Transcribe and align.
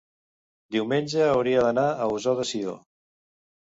diumenge 0.77 1.21
hauria 1.35 1.69
d'anar 1.69 1.87
a 1.93 2.11
Ossó 2.19 2.39
de 2.43 2.51
Sió. 2.57 2.79